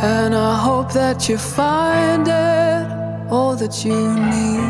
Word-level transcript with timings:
And 0.00 0.32
I 0.32 0.56
hope 0.56 0.92
that 0.92 1.28
you 1.28 1.36
find 1.38 2.28
it 2.28 3.32
all 3.32 3.56
that 3.56 3.84
you 3.84 4.14
need. 4.14 4.60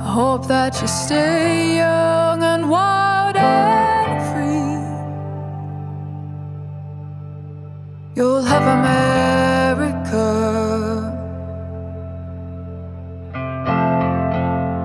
I 0.00 0.08
hope 0.08 0.48
that 0.48 0.80
you 0.80 0.88
stay 0.88 1.76
young 1.76 2.42
and 2.42 2.70
wild 2.70 3.36
and 3.36 4.22
free. 4.30 4.80
You'll 8.16 8.42
have 8.42 8.62
America. 8.62 10.28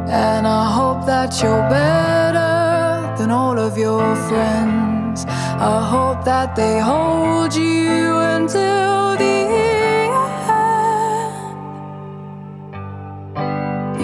And 0.09 0.45
I 0.45 0.71
hope 0.73 1.05
that 1.05 1.41
you're 1.41 1.69
better 1.69 3.15
than 3.17 3.31
all 3.31 3.57
of 3.57 3.77
your 3.77 4.13
friends. 4.27 5.25
I 5.25 5.87
hope 5.89 6.25
that 6.25 6.53
they 6.57 6.81
hold 6.81 7.55
you 7.55 8.17
until 8.17 8.86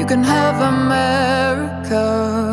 You 0.04 0.10
can 0.10 0.24
have 0.26 0.60
America. 0.60 2.53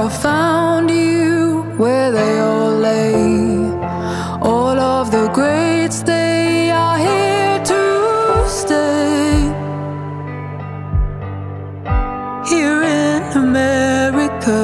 I 0.00 0.08
found 0.08 0.90
you, 0.92 1.62
where 1.76 2.12
they 2.12 2.38
all 2.38 2.70
lay. 2.70 3.14
All 4.40 4.78
of 4.78 5.10
the 5.10 5.28
greats, 5.34 6.02
they 6.02 6.70
are 6.70 6.98
here 6.98 7.58
to 7.64 8.48
stay. 8.48 9.40
Here 12.48 12.80
in 12.84 13.22
America. 13.36 14.60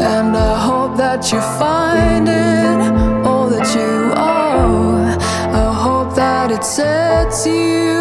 And 0.00 0.34
I 0.34 0.58
hope 0.68 0.96
that 0.96 1.30
you 1.30 1.40
find 1.60 2.26
it 2.26 3.26
all 3.26 3.50
that 3.50 3.68
you 3.74 4.14
are. 4.16 5.18
I 5.52 5.72
hope 5.84 6.14
that 6.14 6.50
it 6.50 6.64
sets 6.64 7.46
you 7.46 7.91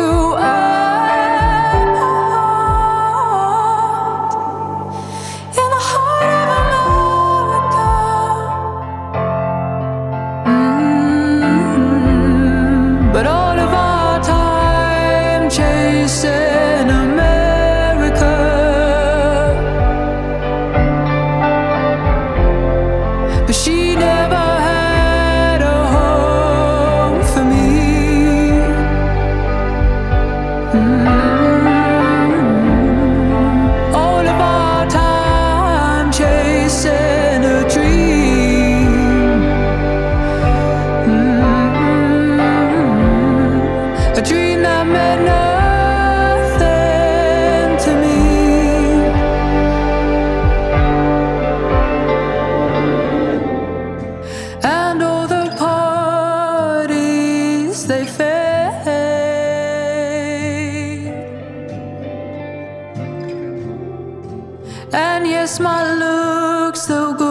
looks 66.71 66.85
they'll 66.85 67.13
go 67.13 67.27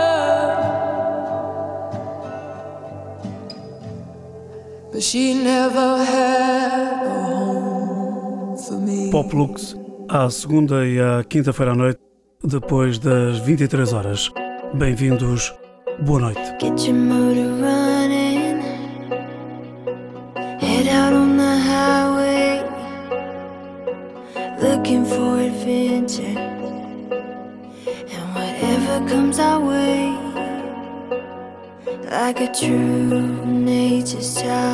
But 4.91 5.01
she 5.01 5.33
never 5.33 6.03
had 6.03 7.05
a 7.05 7.09
home 7.31 8.57
for 8.57 8.79
me. 8.81 9.11
Pop 9.11 9.33
Lux, 9.33 9.77
à 10.09 10.29
segunda 10.29 10.85
e 10.85 10.99
à 10.99 11.23
quinta-feira 11.23 11.71
à 11.71 11.75
noite, 11.75 12.01
depois 12.43 12.99
das 12.99 13.39
23 13.39 13.93
horas. 13.93 14.29
Bem-vindos, 14.73 15.53
boa 15.99 16.19
noite. 16.19 16.59
Get 16.59 16.79
your 16.85 16.95
motor 16.95 17.49
running. 17.63 18.61
Head 20.59 20.87
out 20.87 21.13
on 21.13 21.37
the 21.37 21.57
highway. 21.69 22.63
Looking 24.61 25.05
for 25.05 25.39
adventure. 25.39 26.37
And 28.13 28.25
whatever 28.35 29.09
comes 29.09 29.39
our 29.39 29.59
way. 29.59 30.13
Like 32.09 32.39
a 32.41 32.53
true 32.53 33.45
nature's 33.45 34.41
child. 34.41 34.66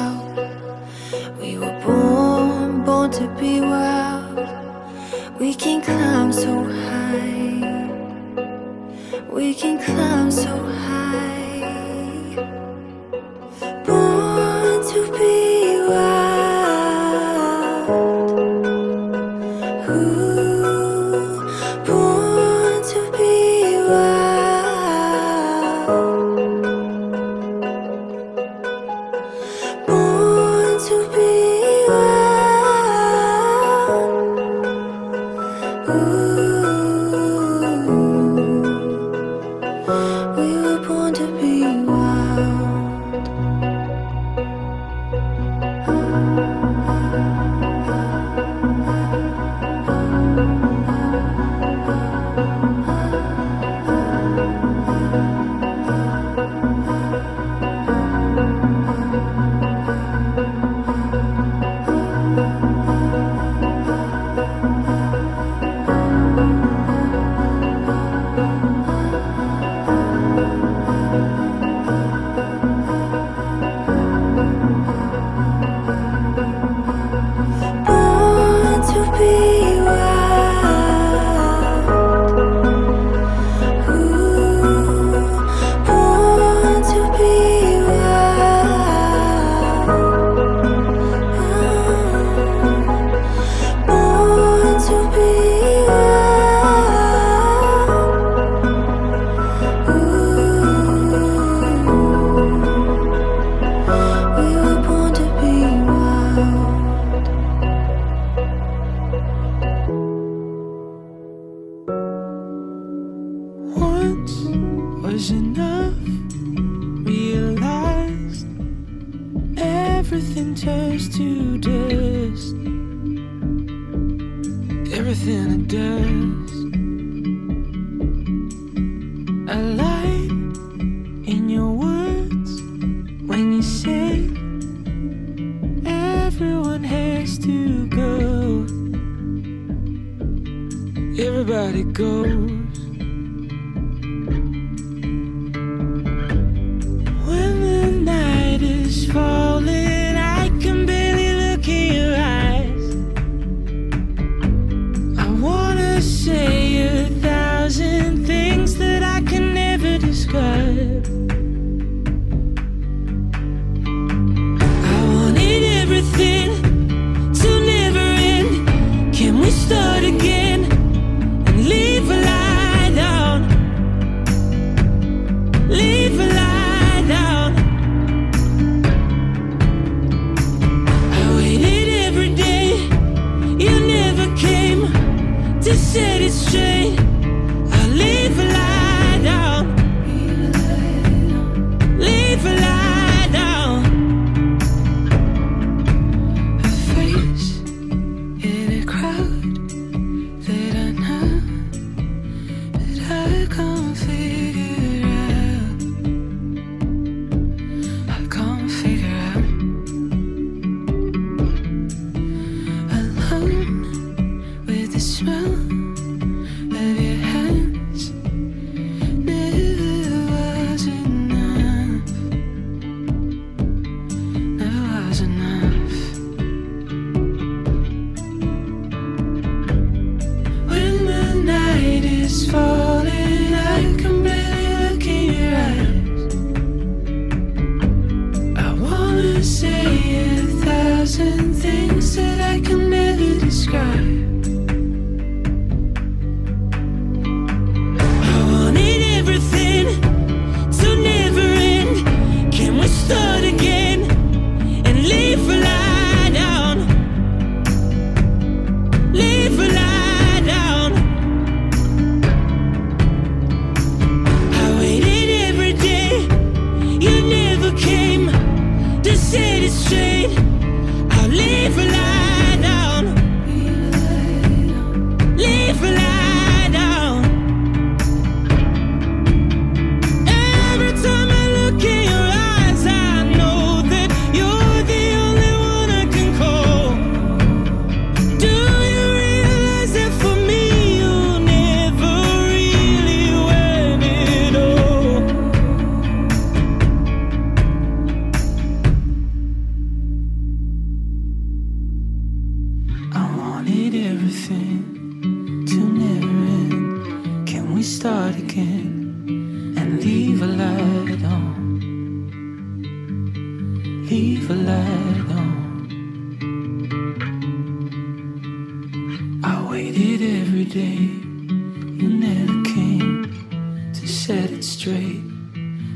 everybody 141.23 141.83
go. 141.83 142.62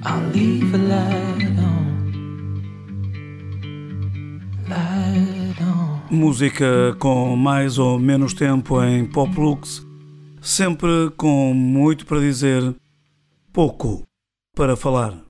I'll 0.08 0.24
a 0.74 0.78
on. 1.62 1.88
Música 6.10 6.96
com 6.98 7.36
mais 7.36 7.78
ou 7.78 8.00
menos 8.00 8.34
tempo 8.34 8.82
em 8.82 9.06
pop 9.06 9.38
lux, 9.38 9.86
sempre 10.42 11.12
com 11.18 11.54
muito 11.54 12.06
para 12.06 12.22
dizer, 12.22 12.74
pouco 13.52 14.04
para 14.56 14.78
falar. 14.78 15.27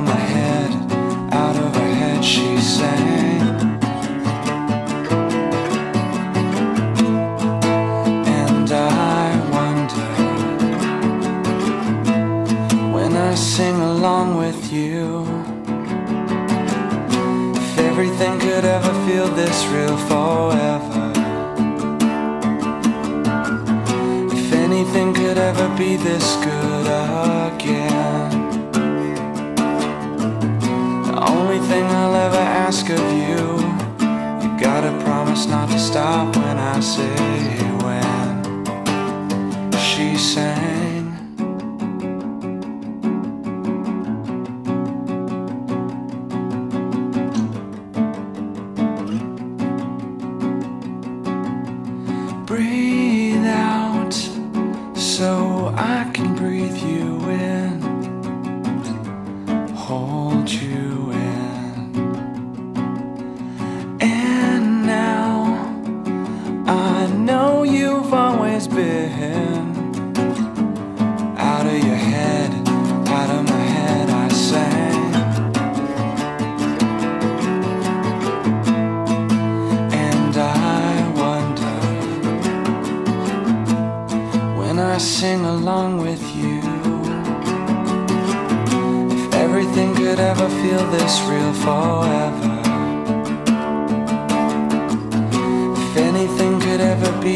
my 0.00 0.22
head, 0.34 0.70
out 1.32 1.56
of 1.56 1.74
her 1.74 1.94
head 1.94 2.24
she 2.24 2.58
sang. 2.58 3.40
And 8.42 8.70
I 8.72 9.26
wonder 9.56 10.10
when 12.94 13.16
I 13.16 13.34
sing 13.34 13.76
along 13.76 14.36
with 14.36 14.72
you 14.72 15.24
if 17.56 17.78
everything 17.78 18.38
could 18.38 18.64
ever 18.64 18.92
feel 19.06 19.28
this 19.28 19.66
real. 19.66 20.15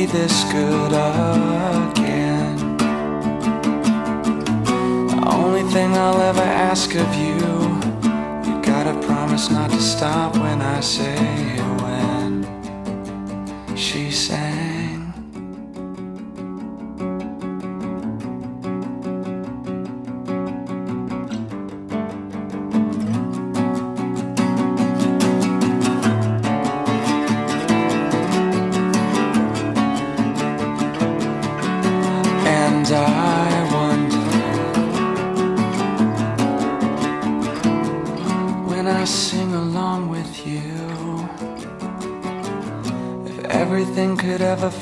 be 0.00 0.06
this 0.06 0.44
good 0.44 0.92
again. 0.92 2.56
The 5.08 5.22
only 5.26 5.62
thing 5.72 5.92
I'll 5.92 6.20
ever 6.22 6.40
ask 6.70 6.94
of 6.94 7.14
you, 7.16 7.36
you 8.46 8.62
gotta 8.62 8.94
promise 9.06 9.50
not 9.50 9.70
to 9.70 9.80
stop 9.80 10.36
when 10.36 10.62
I 10.62 10.80
say. 10.80 11.29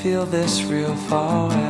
feel 0.01 0.25
this 0.25 0.63
real 0.63 0.95
far 0.95 1.47
away. 1.47 1.68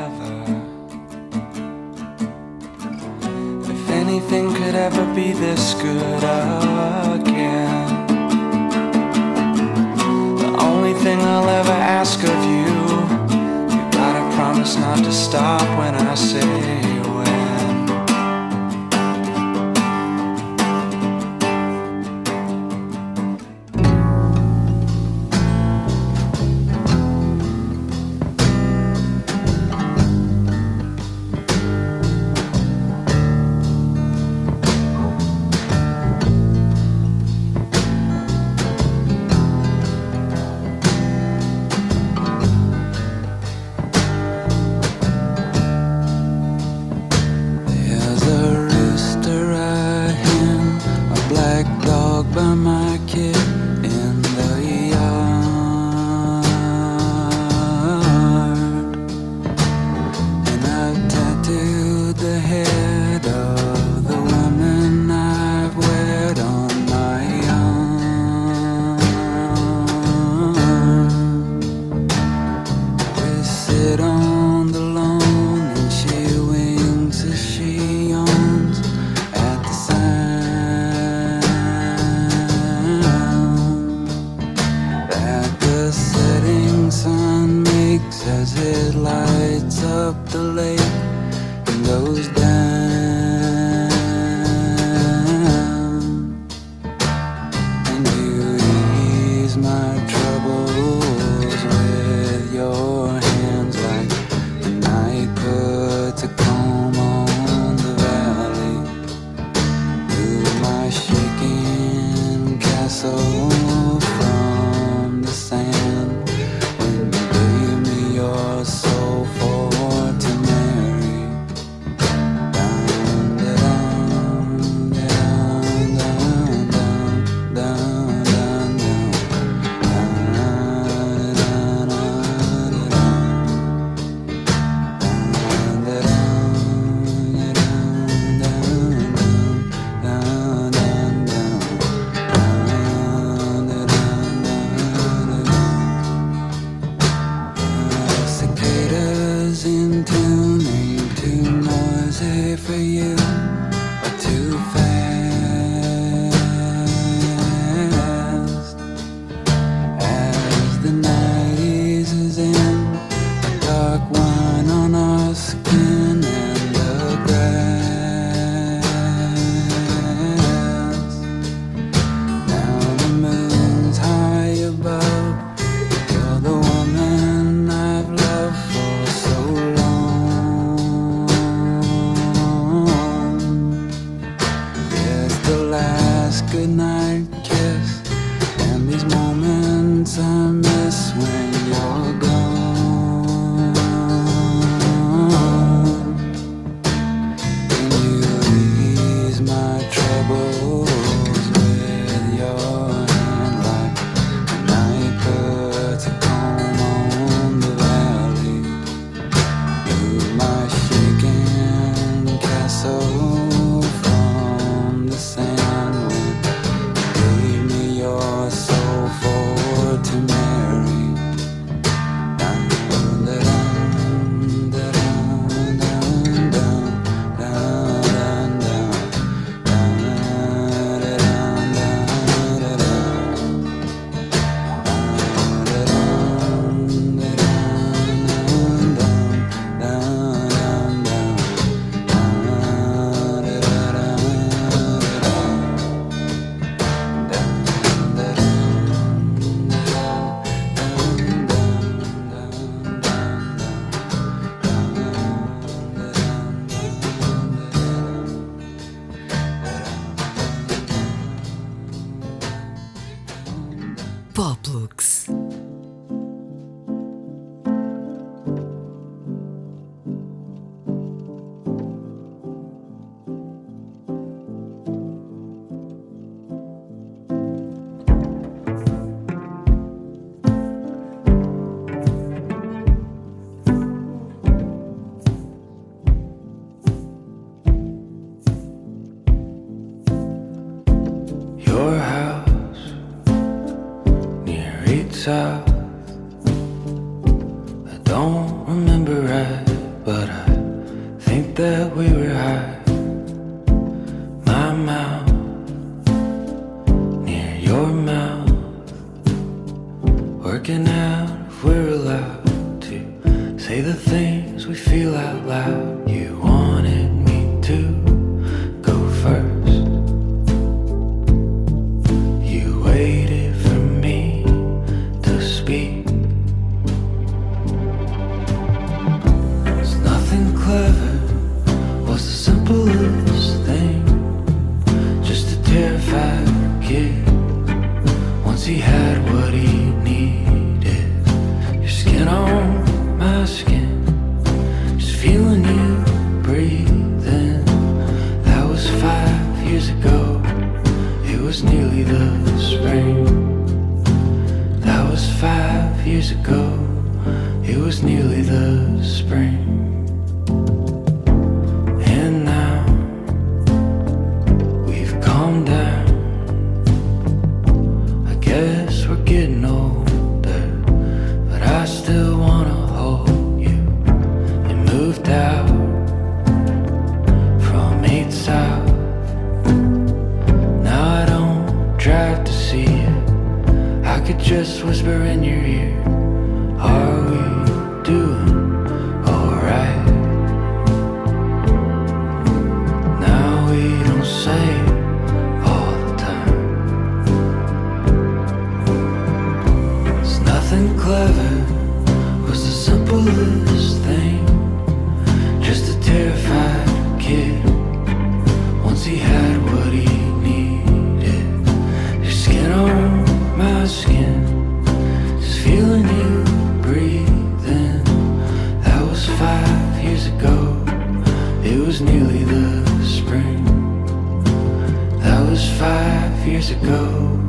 ago, 426.72 427.40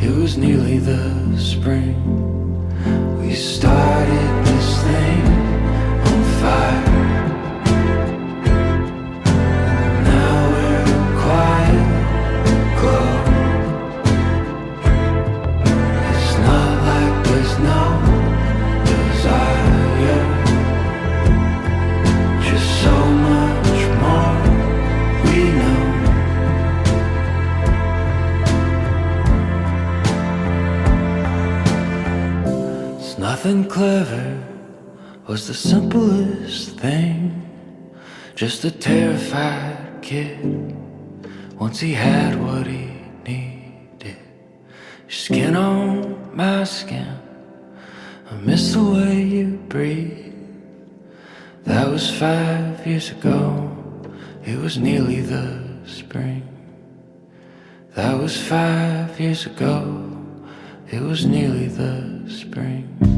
it 0.00 0.14
was 0.14 0.36
nearly 0.36 0.78
the 0.78 1.38
spring. 1.38 2.27
Just 38.48 38.64
a 38.64 38.70
terrified 38.70 39.98
kid. 40.00 40.40
Once 41.60 41.80
he 41.80 41.92
had 41.92 42.40
what 42.42 42.66
he 42.66 42.88
needed. 43.22 44.16
Skin 45.06 45.54
on 45.54 46.34
my 46.34 46.64
skin. 46.64 47.12
I 48.30 48.34
miss 48.36 48.72
the 48.72 48.82
way 48.82 49.20
you 49.20 49.60
breathe. 49.68 50.32
That 51.64 51.88
was 51.88 52.10
five 52.10 52.86
years 52.86 53.10
ago. 53.10 53.68
It 54.46 54.56
was 54.56 54.78
nearly 54.78 55.20
the 55.20 55.62
spring. 55.84 56.48
That 57.96 58.16
was 58.16 58.34
five 58.34 59.20
years 59.20 59.44
ago. 59.44 59.76
It 60.90 61.02
was 61.02 61.26
nearly 61.26 61.68
the 61.68 62.24
spring. 62.30 63.17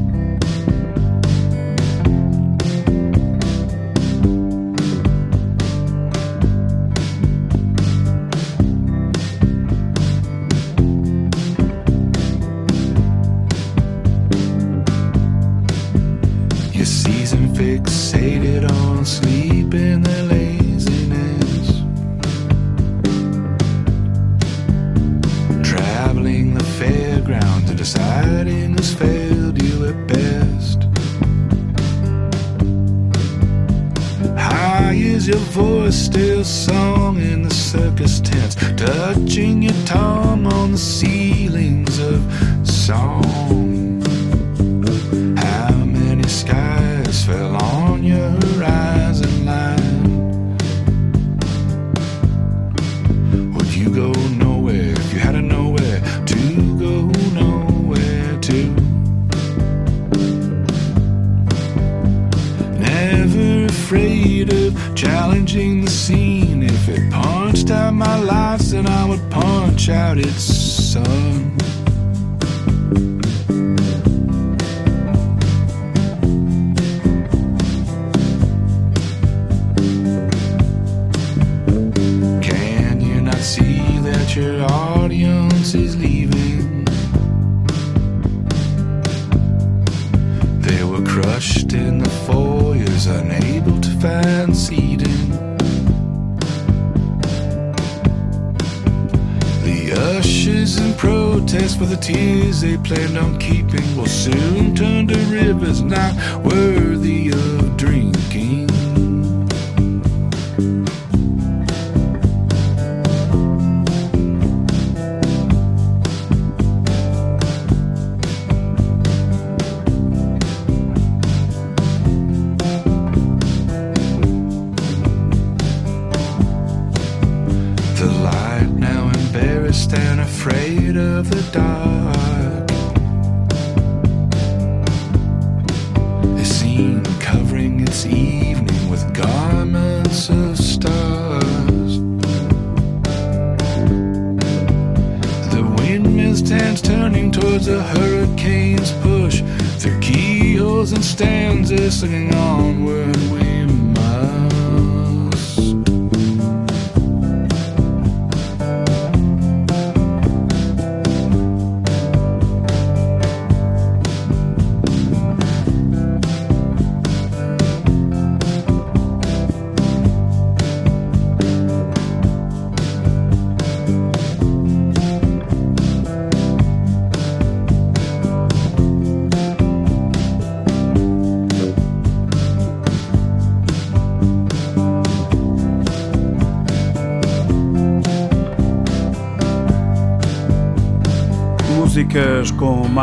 stars. 131.51 132.30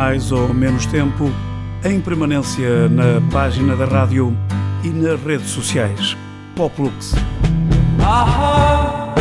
mais 0.09 0.33
ou 0.33 0.55
menos 0.55 0.87
tempo, 0.87 1.31
em 1.85 2.01
permanência 2.01 2.89
na 2.89 3.21
página 3.31 3.77
da 3.77 3.85
rádio 3.85 4.35
e 4.83 4.89
nas 4.89 5.23
redes 5.23 5.51
sociais. 5.51 6.17
Poplux. 6.57 7.15
Aha, 8.01 9.15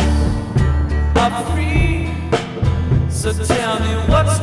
I'm 1.14 1.44
free, 1.52 2.08
so 3.10 3.34
tell 3.34 3.78
me 3.80 3.96
what's 4.08 4.38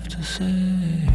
have 0.00 0.08
to 0.08 0.22
say. 0.22 1.08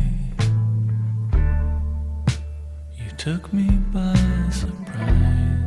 You 2.97 3.09
took 3.17 3.51
me 3.51 3.69
by 3.91 4.15
surprise. 4.51 5.64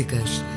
Músicas 0.00 0.49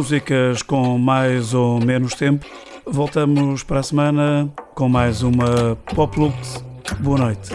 músicas 0.00 0.62
com 0.62 0.96
mais 0.96 1.52
ou 1.52 1.78
menos 1.78 2.14
tempo. 2.14 2.46
Voltamos 2.86 3.62
para 3.62 3.80
a 3.80 3.82
semana 3.82 4.50
com 4.74 4.88
mais 4.88 5.22
uma 5.22 5.76
Pop 5.94 6.18
Lux. 6.18 6.64
Boa 7.00 7.18
noite. 7.18 7.50